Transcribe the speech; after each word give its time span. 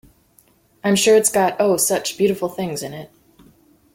I’m 0.83 0.95
sure 0.95 1.15
it’s 1.15 1.29
got, 1.29 1.55
oh, 1.59 1.77
such 1.77 2.17
beautiful 2.17 2.49
things 2.49 2.81
in 2.81 2.91
it! 2.91 3.11